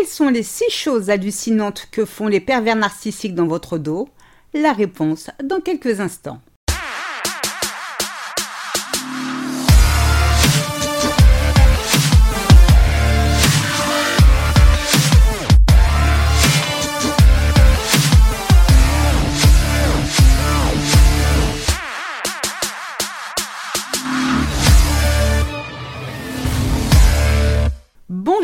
Quelles 0.00 0.08
sont 0.08 0.30
les 0.30 0.42
six 0.42 0.70
choses 0.70 1.10
hallucinantes 1.10 1.88
que 1.92 2.06
font 2.06 2.26
les 2.26 2.40
pervers 2.40 2.74
narcissiques 2.74 3.34
dans 3.34 3.46
votre 3.46 3.76
dos? 3.76 4.08
La 4.54 4.72
réponse 4.72 5.28
dans 5.44 5.60
quelques 5.60 6.00
instants. 6.00 6.40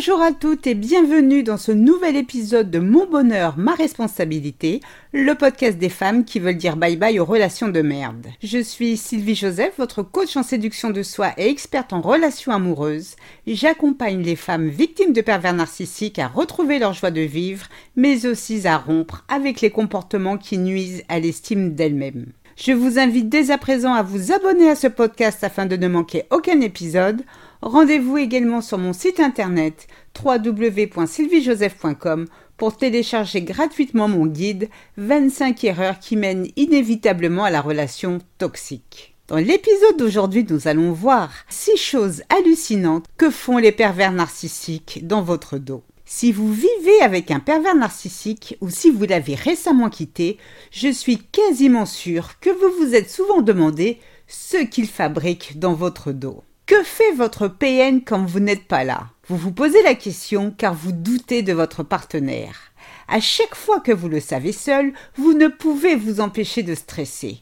Bonjour 0.08 0.22
à 0.22 0.30
toutes 0.30 0.68
et 0.68 0.74
bienvenue 0.74 1.42
dans 1.42 1.56
ce 1.56 1.72
nouvel 1.72 2.14
épisode 2.14 2.70
de 2.70 2.78
Mon 2.78 3.06
bonheur, 3.06 3.58
ma 3.58 3.74
responsabilité, 3.74 4.80
le 5.12 5.34
podcast 5.34 5.78
des 5.78 5.88
femmes 5.88 6.24
qui 6.24 6.38
veulent 6.38 6.56
dire 6.56 6.76
bye 6.76 6.96
bye 6.96 7.18
aux 7.18 7.24
relations 7.24 7.66
de 7.66 7.82
merde. 7.82 8.28
Je 8.40 8.62
suis 8.62 8.96
Sylvie 8.96 9.34
Joseph, 9.34 9.72
votre 9.78 10.04
coach 10.04 10.36
en 10.36 10.44
séduction 10.44 10.90
de 10.90 11.02
soi 11.02 11.32
et 11.38 11.48
experte 11.48 11.92
en 11.92 12.00
relations 12.00 12.52
amoureuses. 12.52 13.16
J'accompagne 13.48 14.22
les 14.22 14.36
femmes 14.36 14.68
victimes 14.68 15.12
de 15.12 15.22
pervers 15.22 15.54
narcissiques 15.54 16.20
à 16.20 16.28
retrouver 16.28 16.78
leur 16.78 16.92
joie 16.92 17.10
de 17.10 17.22
vivre, 17.22 17.66
mais 17.96 18.26
aussi 18.26 18.68
à 18.68 18.78
rompre 18.78 19.24
avec 19.26 19.60
les 19.60 19.70
comportements 19.70 20.38
qui 20.38 20.58
nuisent 20.58 21.02
à 21.08 21.18
l'estime 21.18 21.74
d'elles-mêmes. 21.74 22.26
Je 22.56 22.72
vous 22.72 22.98
invite 22.98 23.28
dès 23.28 23.50
à 23.50 23.58
présent 23.58 23.92
à 23.92 24.02
vous 24.02 24.32
abonner 24.32 24.70
à 24.70 24.76
ce 24.76 24.86
podcast 24.86 25.44
afin 25.44 25.66
de 25.66 25.76
ne 25.76 25.88
manquer 25.88 26.22
aucun 26.30 26.60
épisode. 26.62 27.22
Rendez-vous 27.66 28.16
également 28.16 28.60
sur 28.60 28.78
mon 28.78 28.92
site 28.92 29.18
internet 29.18 29.88
www.sylviejoseph.com 30.24 32.26
pour 32.56 32.76
télécharger 32.76 33.42
gratuitement 33.42 34.06
mon 34.06 34.26
guide 34.26 34.68
25 34.98 35.64
erreurs 35.64 35.98
qui 35.98 36.14
mènent 36.14 36.46
inévitablement 36.54 37.42
à 37.42 37.50
la 37.50 37.60
relation 37.60 38.20
toxique. 38.38 39.16
Dans 39.26 39.38
l'épisode 39.38 39.96
d'aujourd'hui, 39.98 40.46
nous 40.48 40.68
allons 40.68 40.92
voir 40.92 41.32
6 41.48 41.76
choses 41.76 42.22
hallucinantes 42.28 43.06
que 43.16 43.30
font 43.30 43.58
les 43.58 43.72
pervers 43.72 44.12
narcissiques 44.12 45.04
dans 45.04 45.22
votre 45.22 45.58
dos. 45.58 45.82
Si 46.04 46.30
vous 46.30 46.52
vivez 46.52 47.00
avec 47.02 47.32
un 47.32 47.40
pervers 47.40 47.74
narcissique 47.74 48.56
ou 48.60 48.70
si 48.70 48.92
vous 48.92 49.06
l'avez 49.06 49.34
récemment 49.34 49.90
quitté, 49.90 50.38
je 50.70 50.86
suis 50.86 51.18
quasiment 51.18 51.84
sûre 51.84 52.38
que 52.38 52.50
vous 52.50 52.70
vous 52.78 52.94
êtes 52.94 53.10
souvent 53.10 53.42
demandé 53.42 53.98
ce 54.28 54.58
qu'il 54.58 54.86
fabrique 54.86 55.58
dans 55.58 55.74
votre 55.74 56.12
dos. 56.12 56.44
Que 56.66 56.82
fait 56.82 57.12
votre 57.12 57.46
PN 57.46 58.02
quand 58.02 58.24
vous 58.24 58.40
n'êtes 58.40 58.64
pas 58.64 58.82
là? 58.82 59.10
Vous 59.28 59.36
vous 59.36 59.52
posez 59.52 59.80
la 59.84 59.94
question 59.94 60.52
car 60.58 60.74
vous 60.74 60.90
doutez 60.90 61.42
de 61.42 61.52
votre 61.52 61.84
partenaire. 61.84 62.72
À 63.06 63.20
chaque 63.20 63.54
fois 63.54 63.78
que 63.78 63.92
vous 63.92 64.08
le 64.08 64.18
savez 64.18 64.50
seul, 64.50 64.92
vous 65.16 65.32
ne 65.32 65.46
pouvez 65.46 65.94
vous 65.94 66.18
empêcher 66.18 66.64
de 66.64 66.74
stresser. 66.74 67.40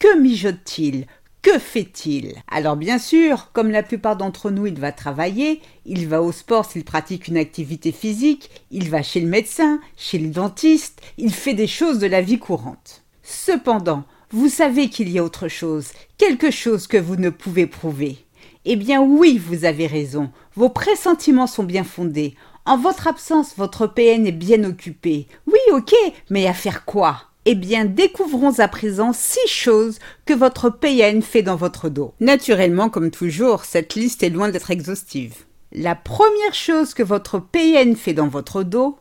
Que 0.00 0.18
mijote-t-il? 0.18 1.06
Que 1.40 1.60
fait-il? 1.60 2.34
Alors 2.50 2.74
bien 2.74 2.98
sûr, 2.98 3.52
comme 3.52 3.70
la 3.70 3.84
plupart 3.84 4.16
d'entre 4.16 4.50
nous, 4.50 4.66
il 4.66 4.80
va 4.80 4.90
travailler, 4.90 5.62
il 5.86 6.08
va 6.08 6.20
au 6.20 6.32
sport 6.32 6.68
s'il 6.68 6.82
pratique 6.82 7.28
une 7.28 7.36
activité 7.36 7.92
physique, 7.92 8.50
il 8.72 8.90
va 8.90 9.04
chez 9.04 9.20
le 9.20 9.28
médecin, 9.28 9.78
chez 9.96 10.18
le 10.18 10.30
dentiste, 10.30 11.00
il 11.16 11.32
fait 11.32 11.54
des 11.54 11.68
choses 11.68 12.00
de 12.00 12.08
la 12.08 12.22
vie 12.22 12.40
courante. 12.40 13.04
Cependant, 13.22 14.02
vous 14.30 14.48
savez 14.48 14.88
qu'il 14.88 15.10
y 15.10 15.20
a 15.20 15.24
autre 15.24 15.46
chose, 15.46 15.92
quelque 16.18 16.50
chose 16.50 16.88
que 16.88 16.96
vous 16.96 17.14
ne 17.14 17.30
pouvez 17.30 17.68
prouver. 17.68 18.23
Eh 18.66 18.76
bien 18.76 19.02
oui, 19.02 19.36
vous 19.36 19.66
avez 19.66 19.86
raison. 19.86 20.30
Vos 20.54 20.70
pressentiments 20.70 21.46
sont 21.46 21.64
bien 21.64 21.84
fondés. 21.84 22.34
En 22.64 22.78
votre 22.78 23.06
absence, 23.06 23.52
votre 23.58 23.86
PN 23.86 24.26
est 24.26 24.32
bien 24.32 24.64
occupé. 24.64 25.26
Oui, 25.46 25.58
ok, 25.70 25.94
mais 26.30 26.46
à 26.46 26.54
faire 26.54 26.86
quoi? 26.86 27.24
Eh 27.44 27.54
bien, 27.54 27.84
découvrons 27.84 28.58
à 28.60 28.68
présent 28.68 29.12
six 29.12 29.48
choses 29.48 29.98
que 30.24 30.32
votre 30.32 30.70
PN 30.70 31.20
fait 31.20 31.42
dans 31.42 31.56
votre 31.56 31.90
dos. 31.90 32.14
Naturellement, 32.20 32.88
comme 32.88 33.10
toujours, 33.10 33.66
cette 33.66 33.96
liste 33.96 34.22
est 34.22 34.30
loin 34.30 34.48
d'être 34.48 34.70
exhaustive. 34.70 35.44
La 35.70 35.94
première 35.94 36.54
chose 36.54 36.94
que 36.94 37.02
votre 37.02 37.40
PN 37.40 37.96
fait 37.96 38.14
dans 38.14 38.28
votre 38.28 38.62
dos, 38.62 38.96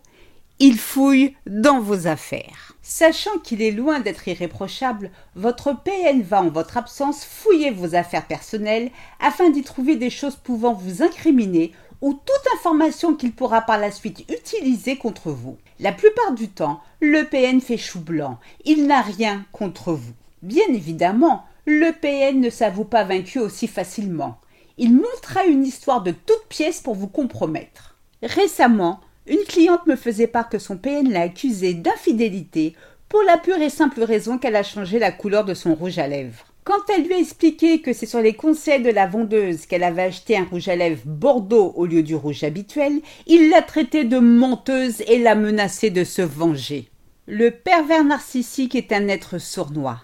il 0.66 0.78
fouille 0.78 1.36
dans 1.46 1.82
vos 1.82 2.08
affaires. 2.08 2.74
Sachant 2.82 3.38
qu'il 3.44 3.62
est 3.62 3.72
loin 3.72 4.00
d'être 4.00 4.30
irréprochable, 4.30 5.12
votre 5.36 5.76
PN 5.84 6.22
va 6.22 6.42
en 6.42 6.48
votre 6.48 6.78
absence 6.78 7.26
fouiller 7.26 7.70
vos 7.70 7.96
affaires 7.96 8.28
personnelles 8.28 8.90
afin 9.20 9.50
d'y 9.50 9.64
trouver 9.64 9.98
des 9.98 10.10
choses 10.10 10.38
pouvant 10.38 10.74
vous 10.74 11.04
incriminer 11.04 11.74
ou 12.00 12.14
toute 12.14 12.54
information 12.56 13.14
qu'il 13.14 13.34
pourra 13.34 13.60
par 13.60 13.78
la 13.78 13.92
suite 13.92 14.24
utiliser 14.32 14.96
contre 14.96 15.32
vous. 15.32 15.58
La 15.82 15.92
plupart 15.92 16.32
du 16.32 16.48
temps, 16.48 16.80
le 17.02 17.24
PN 17.24 17.60
fait 17.60 17.76
chou 17.76 18.00
blanc, 18.00 18.40
il 18.64 18.88
n'a 18.88 19.02
rien 19.02 19.46
contre 19.52 19.92
vous. 19.92 20.14
Bien 20.44 20.68
évidemment, 20.70 21.44
le 21.66 21.92
PN 21.92 22.40
ne 22.40 22.50
s'avoue 22.50 22.86
pas 22.86 23.04
vaincu 23.04 23.38
aussi 23.38 23.68
facilement. 23.68 24.38
Il 24.78 24.96
montera 24.96 25.44
une 25.44 25.66
histoire 25.66 26.02
de 26.04 26.12
toute 26.12 26.48
pièce 26.48 26.80
pour 26.80 26.96
vous 26.96 27.10
compromettre. 27.10 27.98
Récemment, 28.22 29.02
une 29.28 29.44
cliente 29.48 29.88
me 29.88 29.96
faisait 29.96 30.28
part 30.28 30.50
que 30.50 30.60
son 30.60 30.78
PN 30.78 31.10
l'a 31.10 31.22
accusée 31.22 31.74
d'infidélité 31.74 32.76
pour 33.08 33.22
la 33.24 33.38
pure 33.38 33.62
et 33.62 33.70
simple 33.70 34.04
raison 34.04 34.38
qu'elle 34.38 34.56
a 34.56 34.64
changé 34.64 35.00
la 35.00 35.12
couleur 35.12 35.46
de 35.46 35.54
son 35.54 35.76
rouge 35.76 36.00
à 36.00 36.08
lèvres. 36.08 36.46
Quand 36.64 36.90
elle 36.90 37.04
lui 37.04 37.14
a 37.14 37.20
expliqué 37.20 37.82
que 37.82 37.92
c'est 37.94 38.06
sur 38.06 38.22
les 38.22 38.34
conseils 38.34 38.82
de 38.82 38.90
la 38.90 39.06
vendeuse 39.06 39.66
qu'elle 39.66 39.84
avait 39.84 40.04
acheté 40.04 40.38
un 40.38 40.46
rouge 40.46 40.70
à 40.70 40.76
lèvres 40.76 41.04
bordeaux 41.06 41.74
au 41.76 41.86
lieu 41.86 42.04
du 42.04 42.16
rouge 42.16 42.44
habituel, 42.44 43.02
il 43.28 43.50
l'a 43.50 43.62
traitée 43.62 44.06
de 44.06 44.18
menteuse 44.18 45.02
et 45.08 45.20
l'a 45.20 45.36
menacée 45.36 45.90
de 45.90 46.04
se 46.04 46.22
venger. 46.22 46.90
Le 47.28 47.52
pervers 47.52 48.04
narcissique 48.04 48.76
est 48.76 48.92
un 48.92 49.08
être 49.08 49.40
sournois. 49.40 50.02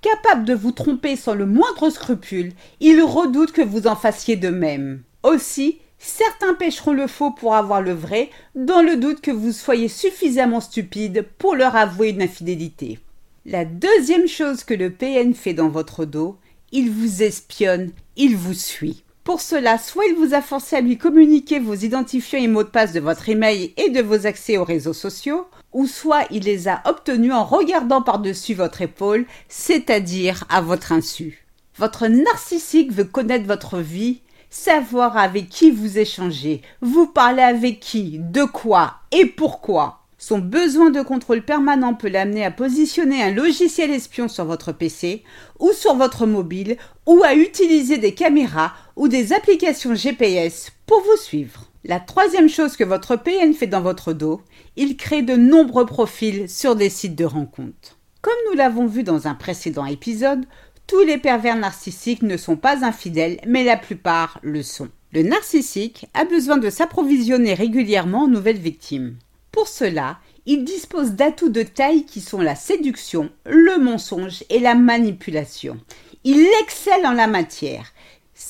Capable 0.00 0.44
de 0.44 0.54
vous 0.54 0.72
tromper 0.72 1.14
sans 1.14 1.34
le 1.34 1.46
moindre 1.46 1.90
scrupule, 1.90 2.52
il 2.80 3.02
redoute 3.02 3.52
que 3.52 3.62
vous 3.62 3.86
en 3.86 3.96
fassiez 3.96 4.36
de 4.36 4.48
même. 4.48 5.02
Aussi, 5.22 5.78
Certains 6.02 6.54
pêcheront 6.54 6.94
le 6.94 7.06
faux 7.06 7.30
pour 7.30 7.54
avoir 7.54 7.82
le 7.82 7.92
vrai, 7.92 8.30
dans 8.54 8.80
le 8.80 8.96
doute 8.96 9.20
que 9.20 9.30
vous 9.30 9.52
soyez 9.52 9.88
suffisamment 9.88 10.60
stupide 10.60 11.26
pour 11.36 11.54
leur 11.54 11.76
avouer 11.76 12.08
une 12.08 12.22
infidélité. 12.22 12.98
La 13.44 13.66
deuxième 13.66 14.26
chose 14.26 14.64
que 14.64 14.72
le 14.72 14.90
PN 14.90 15.34
fait 15.34 15.52
dans 15.52 15.68
votre 15.68 16.06
dos, 16.06 16.38
il 16.72 16.90
vous 16.90 17.22
espionne, 17.22 17.90
il 18.16 18.34
vous 18.34 18.54
suit. 18.54 19.04
Pour 19.24 19.42
cela, 19.42 19.76
soit 19.76 20.06
il 20.06 20.14
vous 20.14 20.32
a 20.32 20.40
forcé 20.40 20.76
à 20.76 20.80
lui 20.80 20.96
communiquer 20.96 21.58
vos 21.58 21.74
identifiants 21.74 22.40
et 22.40 22.48
mots 22.48 22.64
de 22.64 22.70
passe 22.70 22.94
de 22.94 23.00
votre 23.00 23.28
email 23.28 23.74
et 23.76 23.90
de 23.90 24.00
vos 24.00 24.26
accès 24.26 24.56
aux 24.56 24.64
réseaux 24.64 24.94
sociaux, 24.94 25.48
ou 25.74 25.86
soit 25.86 26.24
il 26.30 26.44
les 26.44 26.66
a 26.66 26.80
obtenus 26.86 27.34
en 27.34 27.44
regardant 27.44 28.00
par-dessus 28.00 28.54
votre 28.54 28.80
épaule, 28.80 29.26
c'est-à-dire 29.48 30.44
à 30.48 30.62
votre 30.62 30.92
insu. 30.92 31.46
Votre 31.76 32.08
narcissique 32.08 32.90
veut 32.90 33.04
connaître 33.04 33.46
votre 33.46 33.78
vie, 33.78 34.22
savoir 34.50 35.16
avec 35.16 35.48
qui 35.48 35.70
vous 35.70 35.98
échangez, 35.98 36.60
vous 36.82 37.06
parlez 37.06 37.42
avec 37.42 37.80
qui, 37.80 38.18
de 38.18 38.44
quoi 38.44 38.96
et 39.12 39.24
pourquoi. 39.24 40.00
Son 40.18 40.38
besoin 40.38 40.90
de 40.90 41.00
contrôle 41.00 41.42
permanent 41.42 41.94
peut 41.94 42.10
l'amener 42.10 42.44
à 42.44 42.50
positionner 42.50 43.22
un 43.22 43.30
logiciel 43.30 43.90
espion 43.90 44.28
sur 44.28 44.44
votre 44.44 44.70
PC 44.72 45.22
ou 45.58 45.72
sur 45.72 45.94
votre 45.94 46.26
mobile 46.26 46.76
ou 47.06 47.22
à 47.24 47.34
utiliser 47.34 47.96
des 47.96 48.12
caméras 48.12 48.74
ou 48.96 49.08
des 49.08 49.32
applications 49.32 49.94
GPS 49.94 50.72
pour 50.84 51.00
vous 51.00 51.22
suivre. 51.22 51.70
La 51.84 52.00
troisième 52.00 52.50
chose 52.50 52.76
que 52.76 52.84
votre 52.84 53.16
PN 53.16 53.54
fait 53.54 53.66
dans 53.66 53.80
votre 53.80 54.12
dos, 54.12 54.42
il 54.76 54.98
crée 54.98 55.22
de 55.22 55.36
nombreux 55.36 55.86
profils 55.86 56.50
sur 56.50 56.76
des 56.76 56.90
sites 56.90 57.16
de 57.16 57.24
rencontres. 57.24 57.96
Comme 58.20 58.34
nous 58.50 58.56
l'avons 58.58 58.84
vu 58.84 59.02
dans 59.02 59.26
un 59.26 59.34
précédent 59.34 59.86
épisode, 59.86 60.44
tous 60.90 61.04
les 61.04 61.18
pervers 61.18 61.54
narcissiques 61.54 62.22
ne 62.22 62.36
sont 62.36 62.56
pas 62.56 62.84
infidèles, 62.84 63.40
mais 63.46 63.62
la 63.62 63.76
plupart 63.76 64.40
le 64.42 64.60
sont. 64.64 64.88
Le 65.12 65.22
narcissique 65.22 66.06
a 66.14 66.24
besoin 66.24 66.56
de 66.56 66.68
s'approvisionner 66.68 67.54
régulièrement 67.54 68.24
en 68.24 68.26
nouvelles 68.26 68.58
victimes. 68.58 69.14
Pour 69.52 69.68
cela, 69.68 70.18
il 70.46 70.64
dispose 70.64 71.12
d'atouts 71.12 71.48
de 71.48 71.62
taille 71.62 72.06
qui 72.06 72.20
sont 72.20 72.40
la 72.40 72.56
séduction, 72.56 73.30
le 73.46 73.78
mensonge 73.78 74.42
et 74.50 74.58
la 74.58 74.74
manipulation. 74.74 75.78
Il 76.24 76.44
excelle 76.60 77.06
en 77.06 77.12
la 77.12 77.28
matière. 77.28 77.92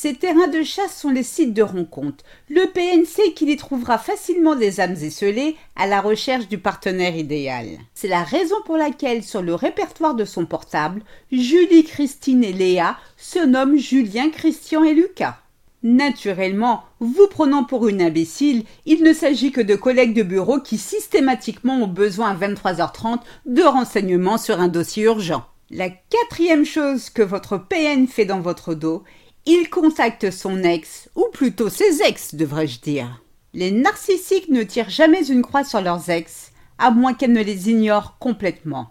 Ces 0.03 0.15
terrains 0.15 0.49
de 0.49 0.63
chasse 0.63 0.99
sont 0.99 1.11
les 1.11 1.23
sites 1.23 1.53
de 1.53 1.63
rencontre. 1.63 2.25
Le 2.49 2.65
PNC 2.73 3.35
qu'il 3.35 3.51
y 3.51 3.57
trouvera 3.59 3.99
facilement 3.99 4.57
des 4.57 4.81
âmes 4.81 4.97
esselées 5.03 5.57
à 5.77 5.87
la 5.87 6.01
recherche 6.01 6.49
du 6.49 6.57
partenaire 6.57 7.15
idéal. 7.15 7.67
C'est 7.93 8.09
la 8.09 8.23
raison 8.23 8.55
pour 8.65 8.79
laquelle 8.79 9.23
sur 9.23 9.43
le 9.43 9.55
répertoire 9.55 10.15
de 10.15 10.25
son 10.25 10.47
portable, 10.47 11.03
Julie, 11.31 11.85
Christine 11.85 12.43
et 12.45 12.55
Léa 12.55 12.97
se 13.19 13.45
nomment 13.45 13.77
Julien, 13.77 14.31
Christian 14.31 14.85
et 14.85 14.95
Lucas. 14.95 15.37
Naturellement, 15.83 16.85
vous 17.01 17.29
prenant 17.29 17.65
pour 17.65 17.87
une 17.87 18.01
imbécile, 18.01 18.65
il 18.87 19.03
ne 19.03 19.13
s'agit 19.13 19.53
que 19.53 19.61
de 19.61 19.75
collègues 19.75 20.15
de 20.15 20.23
bureau 20.23 20.61
qui 20.61 20.79
systématiquement 20.79 21.77
ont 21.77 21.89
besoin 21.89 22.31
à 22.31 22.49
23h30 22.49 23.19
de 23.45 23.63
renseignements 23.65 24.39
sur 24.39 24.61
un 24.61 24.69
dossier 24.69 25.03
urgent. 25.03 25.45
La 25.73 25.89
quatrième 25.89 26.65
chose 26.65 27.11
que 27.11 27.23
votre 27.23 27.57
PN 27.57 28.09
fait 28.09 28.25
dans 28.25 28.41
votre 28.41 28.75
dos, 28.75 29.05
il 29.47 29.71
contacte 29.71 30.31
son 30.31 30.63
ex, 30.63 31.09
ou 31.15 31.27
plutôt 31.33 31.71
ses 31.71 32.03
ex, 32.03 32.35
devrais-je 32.35 32.81
dire. 32.81 33.23
Les 33.55 33.71
narcissiques 33.71 34.49
ne 34.49 34.63
tirent 34.63 34.91
jamais 34.91 35.27
une 35.27 35.43
croix 35.43 35.65
sur 35.65 35.81
leurs 35.81 36.11
ex, 36.11 36.53
à 36.79 36.91
moins 36.91 37.15
qu'elles 37.15 37.33
ne 37.33 37.43
les 37.43 37.71
ignorent 37.71 38.19
complètement. 38.19 38.91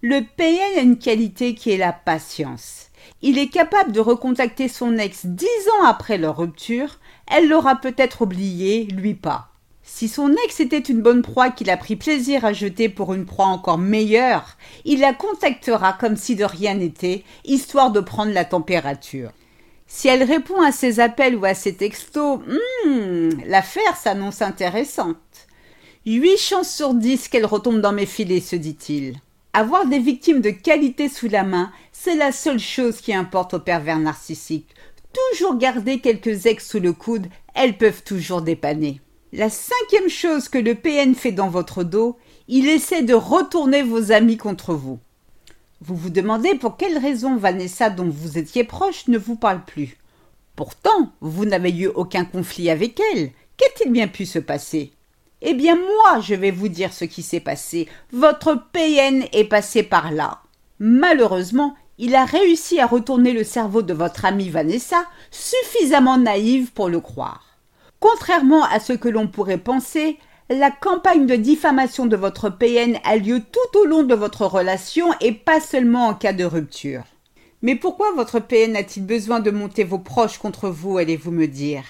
Le 0.00 0.20
PN 0.20 0.78
a 0.78 0.82
une 0.82 0.98
qualité 0.98 1.54
qui 1.54 1.70
est 1.72 1.76
la 1.76 1.92
patience. 1.92 2.86
Il 3.20 3.36
est 3.36 3.48
capable 3.48 3.92
de 3.92 4.00
recontacter 4.00 4.68
son 4.68 4.96
ex 4.96 5.26
dix 5.26 5.46
ans 5.80 5.84
après 5.84 6.18
leur 6.18 6.38
rupture, 6.38 6.98
elle 7.26 7.48
l'aura 7.48 7.76
peut-être 7.76 8.22
oublié, 8.22 8.84
lui 8.84 9.14
pas. 9.14 9.48
Si 9.82 10.06
son 10.06 10.32
ex 10.44 10.60
était 10.60 10.78
une 10.78 11.02
bonne 11.02 11.22
proie 11.22 11.50
qu'il 11.50 11.68
a 11.68 11.76
pris 11.76 11.96
plaisir 11.96 12.44
à 12.44 12.52
jeter 12.52 12.88
pour 12.88 13.12
une 13.12 13.26
proie 13.26 13.46
encore 13.46 13.78
meilleure, 13.78 14.56
il 14.84 15.00
la 15.00 15.12
contactera 15.12 15.94
comme 15.94 16.16
si 16.16 16.36
de 16.36 16.44
rien 16.44 16.74
n'était, 16.74 17.24
histoire 17.44 17.90
de 17.90 18.00
prendre 18.00 18.32
la 18.32 18.44
température. 18.44 19.32
Si 19.92 20.06
elle 20.06 20.22
répond 20.22 20.62
à 20.62 20.70
ses 20.70 21.00
appels 21.00 21.34
ou 21.34 21.44
à 21.44 21.52
ses 21.52 21.74
textos, 21.74 22.38
hmm, 22.86 23.30
l'affaire 23.46 23.96
s'annonce 23.96 24.40
intéressante. 24.40 25.16
Huit 26.06 26.38
chances 26.38 26.72
sur 26.72 26.94
dix 26.94 27.26
qu'elle 27.26 27.44
retombe 27.44 27.80
dans 27.80 27.92
mes 27.92 28.06
filets, 28.06 28.40
se 28.40 28.54
dit-il. 28.54 29.16
Avoir 29.52 29.86
des 29.86 29.98
victimes 29.98 30.42
de 30.42 30.50
qualité 30.50 31.08
sous 31.08 31.28
la 31.28 31.42
main, 31.42 31.72
c'est 31.90 32.14
la 32.14 32.30
seule 32.30 32.60
chose 32.60 33.00
qui 33.00 33.12
importe 33.12 33.54
aux 33.54 33.58
pervers 33.58 33.98
narcissiques. 33.98 34.72
Toujours 35.12 35.56
garder 35.56 35.98
quelques 35.98 36.46
ex 36.46 36.68
sous 36.68 36.78
le 36.78 36.92
coude, 36.92 37.26
elles 37.56 37.76
peuvent 37.76 38.04
toujours 38.04 38.42
dépanner. 38.42 39.00
La 39.32 39.50
cinquième 39.50 40.08
chose 40.08 40.48
que 40.48 40.58
le 40.58 40.76
PN 40.76 41.16
fait 41.16 41.32
dans 41.32 41.48
votre 41.48 41.82
dos, 41.82 42.16
il 42.46 42.68
essaie 42.68 43.02
de 43.02 43.14
retourner 43.14 43.82
vos 43.82 44.12
amis 44.12 44.36
contre 44.36 44.72
vous. 44.72 45.00
Vous 45.82 45.96
vous 45.96 46.10
demandez 46.10 46.54
pour 46.56 46.76
quelle 46.76 46.98
raison 46.98 47.36
Vanessa, 47.36 47.88
dont 47.88 48.08
vous 48.08 48.36
étiez 48.36 48.64
proche, 48.64 49.08
ne 49.08 49.16
vous 49.16 49.36
parle 49.36 49.64
plus. 49.64 49.96
Pourtant, 50.54 51.12
vous 51.22 51.46
n'avez 51.46 51.74
eu 51.74 51.86
aucun 51.86 52.26
conflit 52.26 52.68
avec 52.68 53.00
elle. 53.14 53.30
Qu'a-t-il 53.56 53.90
bien 53.90 54.06
pu 54.06 54.26
se 54.26 54.38
passer? 54.38 54.92
Eh 55.40 55.54
bien, 55.54 55.76
moi, 55.76 56.20
je 56.20 56.34
vais 56.34 56.50
vous 56.50 56.68
dire 56.68 56.92
ce 56.92 57.06
qui 57.06 57.22
s'est 57.22 57.40
passé. 57.40 57.88
Votre 58.12 58.62
PN 58.72 59.24
est 59.32 59.48
passé 59.48 59.82
par 59.82 60.12
là. 60.12 60.42
Malheureusement, 60.78 61.74
il 61.96 62.14
a 62.14 62.26
réussi 62.26 62.78
à 62.78 62.86
retourner 62.86 63.32
le 63.32 63.44
cerveau 63.44 63.80
de 63.80 63.94
votre 63.94 64.26
amie 64.26 64.50
Vanessa, 64.50 65.04
suffisamment 65.30 66.18
naïve 66.18 66.72
pour 66.72 66.90
le 66.90 67.00
croire. 67.00 67.58
Contrairement 68.00 68.64
à 68.64 68.80
ce 68.80 68.92
que 68.92 69.08
l'on 69.08 69.28
pourrait 69.28 69.58
penser, 69.58 70.18
la 70.50 70.72
campagne 70.72 71.26
de 71.26 71.36
diffamation 71.36 72.06
de 72.06 72.16
votre 72.16 72.50
PN 72.50 72.98
a 73.04 73.16
lieu 73.16 73.40
tout 73.40 73.78
au 73.78 73.84
long 73.84 74.02
de 74.02 74.16
votre 74.16 74.46
relation 74.46 75.06
et 75.20 75.30
pas 75.30 75.60
seulement 75.60 76.08
en 76.08 76.14
cas 76.14 76.32
de 76.32 76.44
rupture. 76.44 77.04
Mais 77.62 77.76
pourquoi 77.76 78.12
votre 78.12 78.40
PN 78.40 78.74
a-t-il 78.74 79.06
besoin 79.06 79.38
de 79.38 79.52
monter 79.52 79.84
vos 79.84 80.00
proches 80.00 80.38
contre 80.38 80.68
vous, 80.68 80.98
allez-vous 80.98 81.30
me 81.30 81.46
dire? 81.46 81.84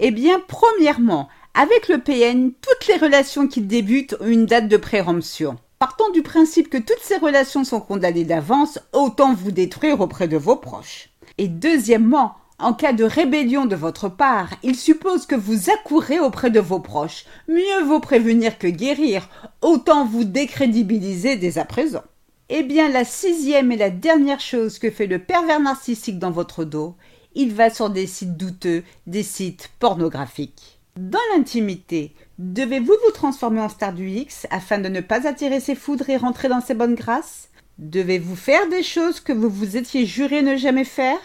Eh 0.00 0.10
bien, 0.10 0.42
premièrement, 0.48 1.28
avec 1.54 1.88
le 1.88 1.98
PN, 1.98 2.50
toutes 2.60 2.88
les 2.88 2.96
relations 2.96 3.46
qui 3.46 3.60
débutent 3.60 4.16
ont 4.20 4.26
une 4.26 4.46
date 4.46 4.66
de 4.66 4.76
préemption. 4.76 5.56
Partant 5.78 6.10
du 6.10 6.22
principe 6.22 6.70
que 6.70 6.78
toutes 6.78 7.02
ces 7.02 7.18
relations 7.18 7.62
sont 7.62 7.80
condamnées 7.80 8.24
d'avance, 8.24 8.80
autant 8.92 9.34
vous 9.34 9.52
détruire 9.52 10.00
auprès 10.00 10.26
de 10.26 10.36
vos 10.36 10.56
proches. 10.56 11.10
Et 11.38 11.46
deuxièmement, 11.46 12.34
en 12.58 12.72
cas 12.72 12.92
de 12.92 13.04
rébellion 13.04 13.66
de 13.66 13.76
votre 13.76 14.08
part, 14.08 14.50
il 14.62 14.76
suppose 14.76 15.26
que 15.26 15.34
vous 15.34 15.70
accourrez 15.70 16.20
auprès 16.20 16.50
de 16.50 16.60
vos 16.60 16.80
proches. 16.80 17.24
Mieux 17.48 17.84
vaut 17.84 18.00
prévenir 18.00 18.58
que 18.58 18.68
guérir, 18.68 19.28
autant 19.60 20.04
vous 20.04 20.24
décrédibiliser 20.24 21.36
dès 21.36 21.58
à 21.58 21.64
présent. 21.64 22.04
Eh 22.48 22.62
bien, 22.62 22.88
la 22.88 23.04
sixième 23.04 23.72
et 23.72 23.76
la 23.76 23.90
dernière 23.90 24.40
chose 24.40 24.78
que 24.78 24.90
fait 24.90 25.06
le 25.06 25.18
pervers 25.18 25.60
narcissique 25.60 26.18
dans 26.18 26.30
votre 26.30 26.64
dos, 26.64 26.94
il 27.34 27.52
va 27.52 27.70
sur 27.70 27.90
des 27.90 28.06
sites 28.06 28.36
douteux, 28.36 28.84
des 29.06 29.22
sites 29.22 29.70
pornographiques. 29.80 30.78
Dans 30.96 31.18
l'intimité, 31.34 32.14
devez-vous 32.38 32.94
vous 33.04 33.12
transformer 33.12 33.60
en 33.60 33.68
star 33.68 33.92
du 33.92 34.08
X 34.08 34.46
afin 34.50 34.78
de 34.78 34.88
ne 34.88 35.00
pas 35.00 35.26
attirer 35.26 35.58
ses 35.58 35.74
foudres 35.74 36.08
et 36.08 36.16
rentrer 36.16 36.48
dans 36.48 36.60
ses 36.60 36.74
bonnes 36.74 36.94
grâces? 36.94 37.48
Devez-vous 37.78 38.36
faire 38.36 38.68
des 38.68 38.84
choses 38.84 39.18
que 39.18 39.32
vous 39.32 39.50
vous 39.50 39.76
étiez 39.76 40.06
juré 40.06 40.42
ne 40.42 40.54
jamais 40.54 40.84
faire? 40.84 41.18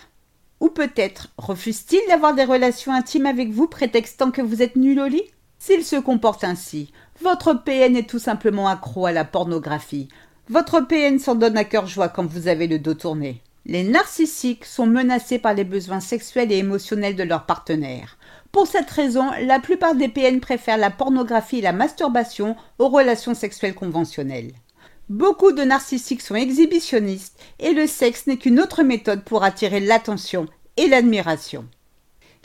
Ou 0.60 0.70
peut-être 0.70 1.30
refuse-t-il 1.38 2.02
d'avoir 2.10 2.34
des 2.34 2.44
relations 2.44 2.92
intimes 2.92 3.26
avec 3.26 3.52
vous 3.52 3.68
prétextant 3.68 4.32
que 4.32 4.42
vous 4.42 4.62
êtes 4.62 4.76
nul 4.76 5.00
au 5.00 5.08
lit? 5.08 5.24
S'il 5.58 5.84
se 5.84 5.98
comporte 5.98 6.44
ainsi, 6.44 6.92
votre 7.22 7.54
PN 7.54 7.96
est 7.96 8.10
tout 8.10 8.20
simplement 8.20 8.68
accro 8.68 9.06
à 9.06 9.12
la 9.12 9.26
pornographie. 9.26 10.08
Votre 10.50 10.80
PN 10.82 11.20
s'en 11.20 11.36
donne 11.36 11.58
à 11.58 11.64
cœur 11.64 11.86
joie 11.86 12.10
quand 12.10 12.26
vous 12.26 12.48
avez 12.48 12.68
le 12.68 12.80
dos 12.80 12.94
tourné. 12.94 13.42
Les 13.66 13.84
narcissiques 13.84 14.66
sont 14.66 14.88
menacés 14.88 15.38
par 15.38 15.54
les 15.54 15.66
besoins 15.66 16.00
sexuels 16.00 16.52
et 16.52 16.58
émotionnels 16.58 17.16
de 17.16 17.24
leurs 17.24 17.46
partenaires. 17.46 18.18
Pour 18.52 18.66
cette 18.66 18.90
raison, 18.90 19.30
la 19.42 19.60
plupart 19.60 19.96
des 19.96 20.08
PN 20.08 20.40
préfèrent 20.40 20.78
la 20.78 20.90
pornographie 20.90 21.60
et 21.60 21.62
la 21.62 21.74
masturbation 21.74 22.56
aux 22.80 22.88
relations 22.88 23.36
sexuelles 23.36 23.76
conventionnelles. 23.76 24.54
Beaucoup 25.10 25.54
de 25.54 25.64
narcissiques 25.64 26.22
sont 26.22 26.36
exhibitionnistes 26.36 27.36
et 27.58 27.74
le 27.74 27.88
sexe 27.88 28.28
n'est 28.28 28.38
qu'une 28.38 28.60
autre 28.60 28.84
méthode 28.84 29.24
pour 29.24 29.44
attirer 29.44 29.80
l'attention 29.80 30.46
et 30.78 30.88
l'admiration. 30.88 31.66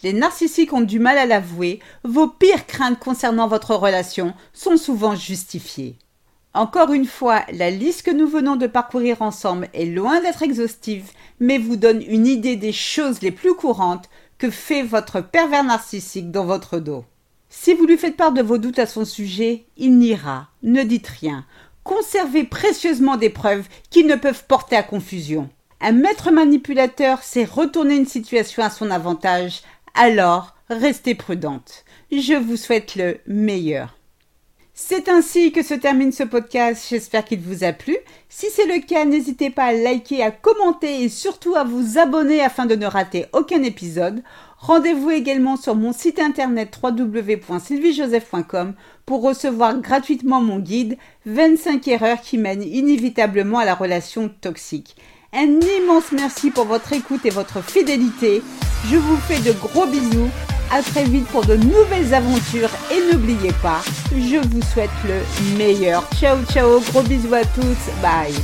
Les 0.03 0.15
narcissiques 0.15 0.73
ont 0.73 0.81
du 0.81 0.99
mal 0.99 1.19
à 1.19 1.27
l'avouer, 1.27 1.81
vos 2.05 2.27
pires 2.27 2.67
craintes 2.67 2.99
concernant 2.99 3.49
votre 3.49 3.75
relation 3.75 4.33
sont 4.55 4.79
souvent 4.79 5.15
justifiées. 5.15 5.97
Encore 6.55 6.95
une 6.95 7.05
fois, 7.05 7.43
la 7.53 7.71
liste 7.71 8.03
que 8.03 8.11
nous 8.11 8.29
venons 8.29 8.57
de 8.57 8.67
parcourir 8.67 9.21
ensemble 9.21 9.69
est 9.75 9.85
loin 9.85 10.23
d'être 10.23 10.43
exhaustive, 10.43 11.11
mais 11.41 11.59
vous 11.59 11.77
donne 11.77 12.01
une 12.01 12.27
idée 12.27 12.57
des 12.57 12.73
choses 12.73 13.21
les 13.21 13.33
plus 13.33 13.55
courantes 13.55 14.09
que 14.39 14.51
fait 14.51 14.83
votre 14.83 15.21
pervers 15.21 15.65
narcissique 15.65 16.31
dans 16.31 16.47
votre 16.47 16.79
dos. 16.79 17.05
Si 17.57 17.73
vous 17.73 17.87
lui 17.87 17.97
faites 17.97 18.17
part 18.17 18.33
de 18.33 18.43
vos 18.43 18.59
doutes 18.59 18.81
à 18.81 18.87
son 18.87 19.05
sujet, 19.05 19.65
il 19.77 19.97
n'ira, 19.97 20.49
ne 20.63 20.83
dites 20.83 21.07
rien, 21.07 21.47
conserver 21.85 22.45
précieusement 22.45 23.17
des 23.17 23.31
preuves 23.31 23.69
qui 23.91 24.05
ne 24.05 24.17
peuvent 24.17 24.45
porter 24.47 24.77
à 24.77 24.83
confusion. 24.83 25.49
Un 25.81 25.93
maître 25.93 26.31
manipulateur 26.31 27.23
sait 27.23 27.45
retourner 27.45 27.95
une 27.95 28.07
situation 28.07 28.63
à 28.63 28.71
son 28.71 28.91
avantage, 28.91 29.63
alors 29.95 30.55
restez 30.71 31.15
prudente. 31.15 31.85
Je 32.11 32.35
vous 32.35 32.57
souhaite 32.57 32.97
le 32.97 33.19
meilleur. 33.27 33.97
C'est 34.77 35.09
ainsi 35.09 35.53
que 35.53 35.63
se 35.63 35.75
termine 35.75 36.11
ce 36.11 36.25
podcast, 36.25 36.85
j'espère 36.91 37.25
qu'il 37.25 37.39
vous 37.39 37.63
a 37.63 37.73
plu. 37.73 37.97
Si 38.29 38.47
c'est 38.51 38.67
le 38.67 38.85
cas, 38.85 39.05
n'hésitez 39.05 39.49
pas 39.51 39.67
à 39.67 39.73
liker, 39.73 40.21
à 40.21 40.33
commenter 40.33 41.05
et 41.05 41.09
surtout 41.09 41.55
à 41.55 41.63
vous 41.63 41.97
abonner 41.97 42.41
afin 42.41 42.67
de 42.67 42.75
ne 42.75 42.87
rater 42.87 43.27
aucun 43.33 43.63
épisode. 43.63 44.25
Rendez-vous 44.59 45.13
également 45.13 45.57
sur 45.57 45.77
mon 45.77 45.93
site 45.93 46.19
internet 46.19 46.77
www.sylviejoseph.com 46.83 48.75
pour 49.07 49.23
recevoir 49.23 49.79
gratuitement 49.79 50.41
mon 50.41 50.59
guide 50.59 50.99
25 51.27 51.87
erreurs 51.87 52.21
qui 52.21 52.37
mènent 52.37 52.65
inévitablement 52.65 53.61
à 53.61 53.65
la 53.65 53.77
relation 53.77 54.29
toxique. 54.41 54.97
Un 55.33 55.61
immense 55.61 56.11
merci 56.11 56.51
pour 56.51 56.65
votre 56.65 56.93
écoute 56.93 57.25
et 57.25 57.31
votre 57.31 57.63
fidélité. 57.63 58.43
Je 58.91 58.97
vous 58.97 59.19
fais 59.19 59.39
de 59.39 59.53
gros 59.53 59.87
bisous. 59.87 60.31
À 60.75 60.83
très 60.83 61.05
vite 61.05 61.29
pour 61.29 61.47
de 61.47 61.55
nouvelles 61.55 62.13
aventures 62.13 62.71
et 62.91 63.13
n'oubliez 63.13 63.53
pas, 63.63 63.81
je 64.11 64.45
vous 64.49 64.61
souhaite 64.61 64.91
le 65.05 65.57
meilleur. 65.57 66.05
Ciao 66.19 66.37
ciao, 66.51 66.81
gros 66.81 67.03
bisous 67.03 67.33
à 67.33 67.45
tous. 67.45 67.93
Bye. 68.03 68.35